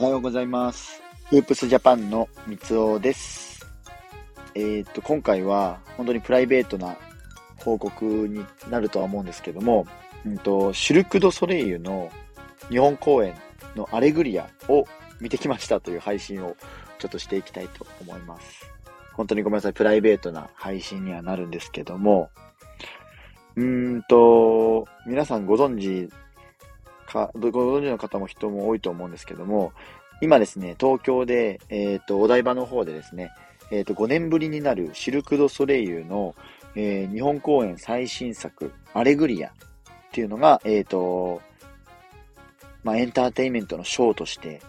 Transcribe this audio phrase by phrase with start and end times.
[0.00, 1.02] おはようございます。
[1.26, 3.66] フープスジャパンの三つおです。
[4.54, 6.96] えー、っと、今回は本当にプライベートな
[7.58, 9.86] 報告になるとは思うんですけども、
[10.24, 12.10] うんと、シルク・ド・ソレイユの
[12.70, 13.34] 日本公演
[13.76, 14.86] のアレグリアを
[15.20, 16.56] 見てきましたという配信を
[16.98, 18.70] ちょっとしていきたいと思います。
[19.12, 22.30] 本当にごめんなさい、プライベートな配信にはなるんですけども、
[23.54, 26.10] うーんと、皆さんご存知
[27.10, 29.72] か、ご存知の方も人も多いと思うんですけども、
[30.22, 33.32] 今ですね、東京で、えっ、ー、と、お台場の方でですね、
[33.70, 36.34] えっ、ー、と、5年ぶりになるシルク・ド・ソレイユの、
[36.76, 39.52] えー、日本公演最新作、アレグリアっ
[40.12, 41.40] ていうのが、えっ、と、
[42.84, 44.60] まあ、エンターテインメントのショーとして、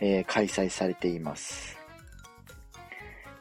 [0.00, 1.76] え開催されています。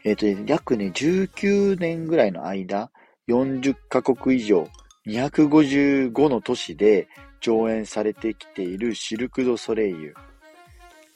[0.04, 2.90] えっ、と、約ね、19年ぐらいの間、
[3.28, 4.68] 40カ国以上、
[5.06, 7.08] 255の都市で、
[7.40, 10.16] 上演されてきているシルク・ド・ソレイユ。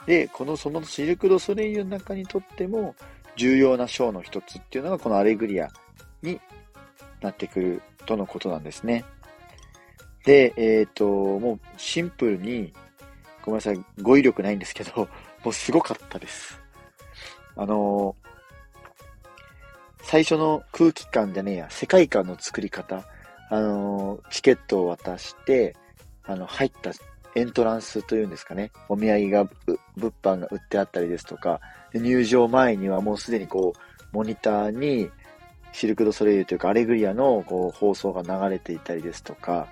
[0.05, 2.95] で、このそのシルク・ド・ソレイユの中にとっても
[3.35, 5.69] 重要なショーの一つっていうのがこのアレグリア
[6.21, 6.39] に
[7.21, 9.05] なってくるとのことなんですね。
[10.25, 12.73] で、えっ、ー、と、もうシンプルに、
[13.43, 15.07] ごめんなさい、語彙力ないんですけど、
[15.43, 16.59] もうすごかったです。
[17.55, 18.15] あの
[20.03, 23.03] 最初の空気感じゃねえや、世界観の作り方、
[23.49, 25.75] あのチケットを渡して、
[26.31, 26.91] あの、入った
[27.35, 29.47] エントランスというんですかね、お土産が、
[29.95, 31.61] 物販が売ってあったりですとか、
[31.93, 35.09] 入場前にはもうすでにこう、モニターに
[35.71, 39.67] シルク・ド・ソレイユというかアレグリアのこう放送が流れていたりですとか、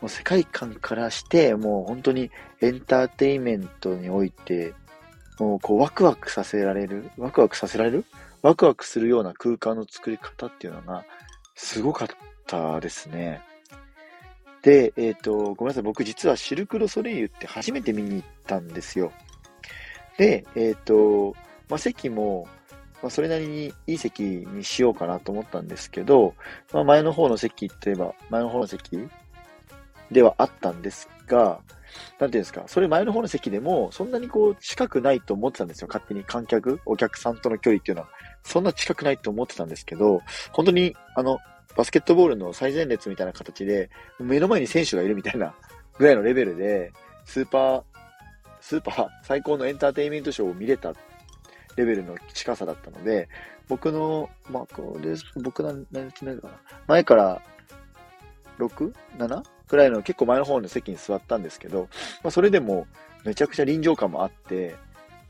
[0.00, 4.74] もう世界観からして、もう本当にエンターテインメントにおいて、
[5.40, 8.04] もうこうワクワクさせられる、ワクワクさせられる？
[8.42, 11.04] ワクワクするような空間の作り方っていうのが、
[11.56, 12.08] すごかっ
[12.46, 13.40] たですね。
[14.64, 15.82] で、えっ、ー、と、ごめんなさい。
[15.82, 19.12] 僕実はシルクロソレイユって初めて見に行ったんですよ。
[20.16, 21.36] で、えっ、ー、と、
[21.68, 22.48] まあ、席も、
[23.02, 26.34] まあ、それなりにいい席にしようかなと思ったんですけど、
[26.72, 29.06] まあ、前の方の席といえば、前の方の席
[30.10, 31.60] ではあったんですが、
[32.18, 35.88] なんていうんですか、それ前の方の席でも、そんなにこう、近くないと思ってたんですよ。
[35.88, 38.08] 勝手に観客、お客さんとの距離っていうのは、
[38.42, 40.22] そんな近くないと思ってたんですけど、
[40.52, 41.38] 本当に、あの、
[41.76, 45.54] バスケットボールの最前列みたいな形で、目の前に選手がいるみたいな
[45.98, 46.92] ぐらいのレベルで、
[47.24, 47.82] スーパー、
[48.60, 50.94] スーパー最高のエンターテインメントショーを見れた
[51.76, 53.28] レベルの近さだったので、
[53.68, 56.54] 僕の、まあ、これ、僕何、日目かな。
[56.86, 57.42] 前から
[58.58, 59.42] 6?7?
[59.66, 61.88] くらいの結構前の方の席に座ったんですけど、
[62.22, 62.86] まあ、それでも
[63.24, 64.76] めちゃくちゃ臨場感もあって、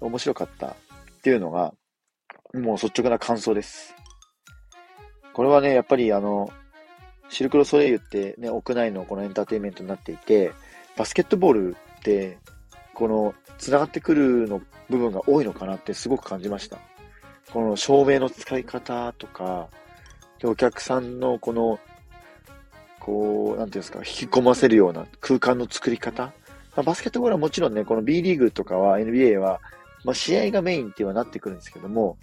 [0.01, 0.75] 面白かったっ
[1.23, 1.73] ていうのが、
[2.53, 3.95] もう率直な感想です。
[5.35, 6.51] これはね、やっぱりあの、
[7.29, 10.53] シルクロソレイユってね、屋内のこのエンターテインメントになっていて、
[10.97, 12.39] バスケットボールって、
[12.95, 16.79] この、繋がってくるの部分が多いのかなってすごく感じました。
[17.53, 19.69] この照明の使い方とか、
[20.41, 21.81] でお客さんのこの、
[23.01, 26.33] こう、なんていうんですか、引き込ませるような空間の作り方。
[26.77, 29.61] まあ、バスケットボールはもちろんね、この B リーグとかは NBA は、
[30.05, 32.19] まあ、試合がメインっていうはなってくるんですけども、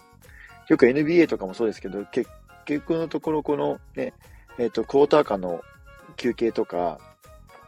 [0.70, 2.06] よく NBA とかもそうですけど、
[2.72, 4.14] 結局のところ、このね、
[4.58, 5.62] えっ、ー、と、クォーター間の
[6.16, 7.00] 休憩とか、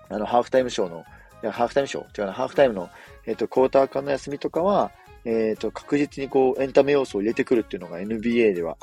[0.08, 1.04] あの、ハーフタイムショーの、
[1.44, 2.22] いや、ハーフタイムショー？
[2.22, 2.90] 違うな、ハーフタイムの、
[3.26, 4.92] えっ、ー、と、クォーター間の休みとかは、
[5.26, 8.78] えっ、ー、と、確実にこう、エンタメ要素を入れてくるっていうのが NBA では、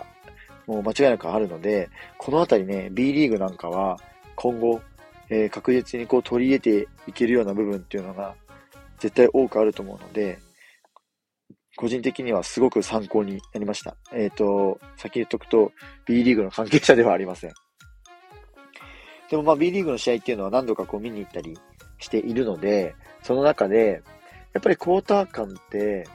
[0.66, 1.88] もう間違いなくあるので、
[2.18, 3.98] このあたりね、B リーグなんかは、
[4.36, 4.82] 今後、
[5.30, 8.34] えー、確実にこう取り入れていけるような部分っていうのが、
[8.98, 10.38] 絶対多くあると思うので、
[11.80, 13.96] 個人的にはすごく参考になりました。
[14.12, 15.72] えっ、ー、と、先言っとくと、
[16.04, 17.52] B リーグの関係者ではありません。
[19.30, 21.58] でもまあ B リーグの試合っていうのは何度かこう見に行ったり
[21.98, 24.02] しているので、その中で、
[24.52, 26.06] やっぱりクォーター間って、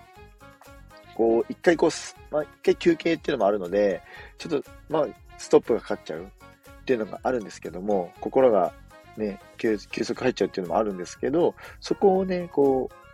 [1.15, 1.89] こう、一回こう、
[2.31, 4.03] まあ一回休憩っていうのもあるので、
[4.37, 5.07] ちょっと、まあ、
[5.39, 8.71] ストップがかかっちゃうっていうのがあるんですけども、心が
[9.17, 13.04] ね、休息入っちゃうっていうのもあるんですけど、そこをね、こう、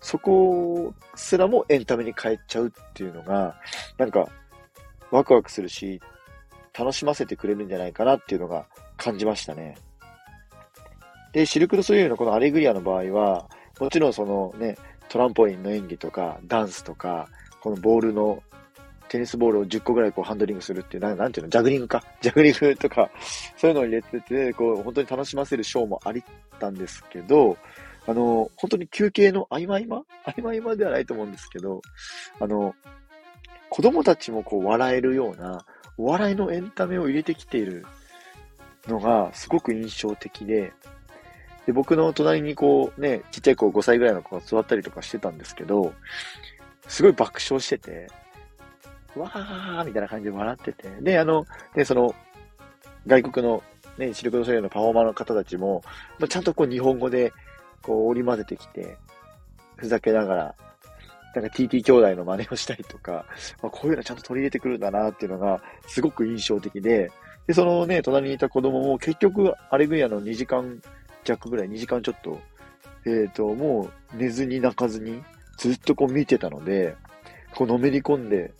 [0.00, 3.56] そこすらもエンタメに変えちゃうっていうのが、
[3.98, 4.28] なんか、
[5.10, 6.00] ワクワクするし、
[6.78, 8.66] 楽しませてくれるんじゃないかなっていうのが
[8.96, 9.76] 感じましたね。
[11.32, 13.48] で、シルク・ド・ソレイユのこのアレグリアの場合は、
[13.80, 14.76] もちろんそのね、
[15.08, 17.28] トランポリンの演技とか、ダンスとか、
[17.60, 18.42] このボールの、
[19.08, 22.02] テニスボールを10個ぐらいこうハンドリングするっていう、ななんていうの、ジャグリングか？
[22.20, 23.10] ジャグリングとか、
[23.56, 26.24] そういうのを入れてて、こう、本当に楽しませるショーもありっ
[26.58, 27.56] たんですけど、
[28.06, 29.96] あの、本当に休憩の合間合間？
[29.96, 30.04] 合
[30.42, 31.82] 間合間ではないと思うんですけど、
[32.40, 32.74] あの、
[33.68, 35.64] 子供たちもこう笑えるような、
[35.98, 37.84] お笑いのエンタメを入れてきている
[38.86, 40.72] のがすごく印象的で、
[41.66, 45.92] で、僕の隣にこうね、ちっちゃい子5歳ぐらいの子が座ったりとかしてたんですけど、
[46.86, 48.08] すごい爆笑してて、
[49.16, 52.14] わーみたいな感じで笑ってて、で、あの、で、その、
[53.06, 53.62] 外国の
[53.98, 55.82] ね、シルクロソレイユのパフォーマーの方たちも、
[56.18, 57.32] まあ、ちゃんとこう日本語で、
[57.86, 58.98] こう織り交ぜてきて、
[59.76, 60.54] ふざけながら、
[61.36, 63.26] なんか TT 兄弟の真似をしたりとか、
[63.62, 67.12] まあ、こういうのちゃんと取り入れてくるんだなっていうのが、すごく印象的で、
[67.46, 70.82] で、そのね、隣にいた子供も結局、アレグリアの2時間
[71.24, 72.40] 弱ぐらい、2時間ちょっと、
[73.04, 75.22] えっ、ー、と、もう寝ずに泣かずに、
[75.58, 76.96] ずっとこう見てたので、
[77.54, 78.52] こうのめり込んで、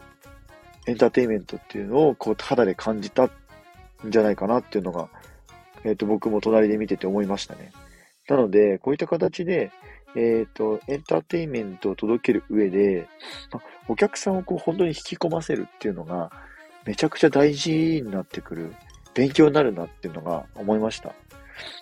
[0.87, 3.31] エンターテインメントっていうのを、こう肌で感じたん
[4.09, 5.09] じゃないかなっていうのが、
[5.83, 7.73] えっ、ー、と、僕も隣で見てて思いましたね。
[8.29, 9.71] なので、こういった形で、
[10.15, 13.07] えっ、ー、と、エンターテインメントを届ける上で、
[13.89, 16.31] お客さんをこう本当に引き込ませるっていうのが、
[16.85, 18.75] めちゃくちゃ大事になってくる、
[19.15, 21.15] 勉強になるなっていうのが思いました。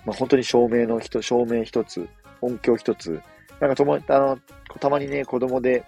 [0.05, 2.08] まあ、本当に照明の人、照明一つ、
[2.41, 3.20] 音響一つ、
[3.61, 4.38] なんかとも、あの、
[4.81, 5.85] たまにね、子供で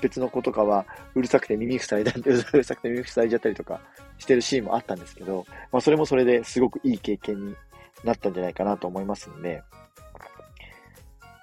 [0.00, 2.22] 別の子とかは、うるさくて耳塞いだ、 う
[2.56, 3.80] るさくて耳塞いじゃったりとか
[4.18, 7.56] してるシーンもあったんですけど、まあそれもそれですごくいい経験に
[8.04, 9.62] なったんじゃないかなと思いますんで、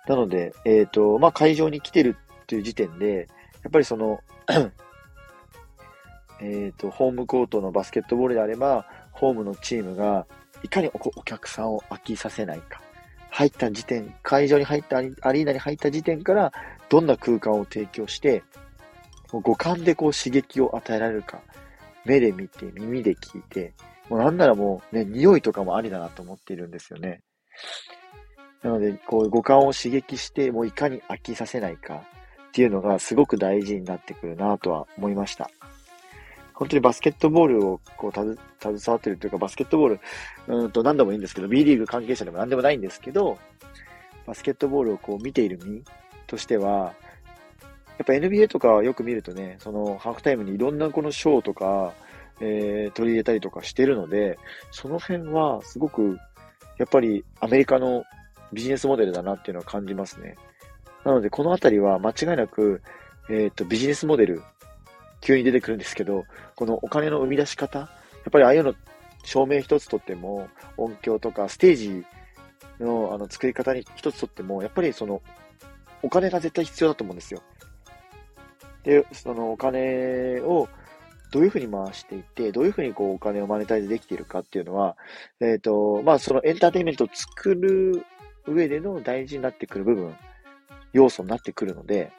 [0.10, 3.28] なので、えっ、ー、と、まあ会場に来てるっていう時点で、
[3.62, 4.20] やっぱりその
[6.42, 10.26] えっと、ホームコートのバスケットボールであれば、ホームのチームが
[10.64, 12.82] いかにお客さんを飽きさせないか。
[13.30, 16.52] 入った時点、会場に入ったアリーナに入った時点から、
[16.90, 18.42] どんな空間を提供して、
[19.32, 21.40] 五感でこう刺激を与えられるか。
[22.04, 23.74] 目で見て、耳で聞いて、
[24.10, 27.22] もうなんならもうね、匂いとかもありだなと思っているんですよね。
[28.64, 32.04] なので、こう五感を刺激して、もういかに飽きさせないか
[32.50, 35.50] っていうのがすごく大事になってくるなとは思いました。
[36.54, 38.38] 本当にバスケットボールをこう携
[38.88, 40.00] わってるというか、バスケットボール、
[40.48, 43.38] うんと何度もいいんですけど、B リーグ関係者でも何でもないんですけど、
[44.26, 45.84] バスケットボールをこう見ている身
[46.28, 46.94] としては、
[47.98, 51.94] やっぱ NBA とかよく見るとね、そのハーフタイムにいろんなこのショーとか、
[52.42, 54.38] えー、取り入れたりとかしてるので、
[54.72, 56.18] その辺はすごく、
[56.78, 58.04] やっぱりアメリカの
[58.54, 60.36] ビジネスモデルだなっていうのは感じますね。
[61.06, 62.82] なので、このあたりは間違いなく、
[63.30, 64.42] えっ、ー、と、ビジネスモデル
[65.22, 66.26] 急に出てくるんですけど、
[66.56, 68.76] このお金の生み出し方、やっぱりああいうの、
[69.24, 72.06] 照明一つとっても、音響とかステージ
[72.80, 75.22] のあの作り方に一つとっても、やっぱりその、
[76.02, 77.42] お金が絶対必要だと思うんですよ。
[78.84, 80.68] で、そのお金を
[81.32, 84.98] どういうふうに回していって、どういうふうにこうお金をマネタイズできているかっていうのは、
[85.42, 88.06] えっ、ー、と、まあそのエンターテインメントを作る
[88.50, 90.16] 上での大事になってくる部分、
[90.94, 92.12] 要素になってくるので、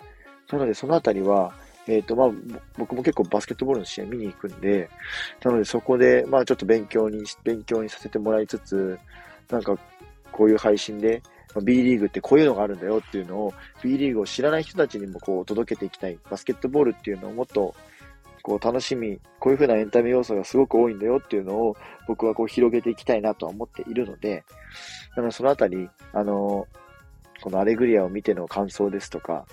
[0.50, 1.52] なのでそのあたりは、
[1.86, 2.30] えっ、ー、と、まあ、
[2.78, 4.90] 僕も結構バスケットボールの試合見に行くんで、
[5.42, 8.98] なのでそこで、まあちょっと勉強に、勉強にさせてもらいつつ、
[9.50, 9.76] なんか、
[10.30, 11.22] こういう配信で、
[11.62, 16.18] B リーグってこういうのがあるんだよっていうのを、B リーグを知らない人たちにもこう届けていきたい。
[16.30, 17.74] バスケットボールっていうのをもっと、
[18.42, 21.76] こう楽しみ、こういう風なエンタメ要素がすごく多いんだよっていうのを
[22.06, 24.44] 僕はこう広げていきたいなとは思っているので、
[25.10, 26.66] だからそのあたり、あの、
[27.42, 29.46] このアレグリアを見ての感想ですとか、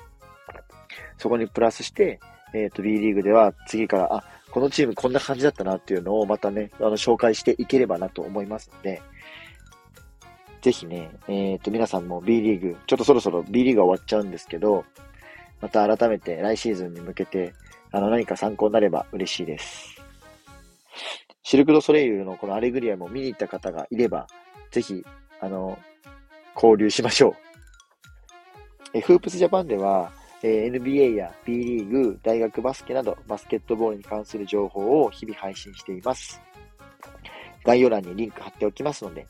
[1.18, 2.20] そこにプラスして、
[2.54, 9.02] えっ、ー、と、B リーグでは次から、あ、このチームこんな感じだったなっていうのをまたね、あの、紹介していければなと思いますので、
[10.62, 14.86] ぜひね、えっ、ー、と、皆さんも B リーグ、ちょっとそろそろ B リーグが終わっちゃうんですけど、
[15.62, 17.54] また改めて来シーズンに向けて、
[17.92, 20.02] あの、何か参考になれば嬉しいです。
[21.44, 24.28] シルク・ド・ソレイユのこのアレグリアも見に行った方がいれば、
[24.72, 25.04] ぜひ、
[25.40, 25.78] あの、
[26.56, 27.34] 交流しましょう。
[28.94, 30.12] え、フープスジャパンでは、
[30.44, 36.42] え NBA や B リーグ、大学バスケなどバスケットボールに関する情報を日々配信しています。
[37.64, 39.26] 概要欄にリンク貼っておきますので、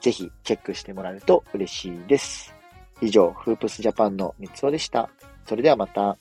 [0.00, 2.54] ぜひチェックしてもらえると嬉しいです。
[3.00, 5.10] 以上、フープスジャパンの三つおでした。
[5.46, 6.16] それではまた。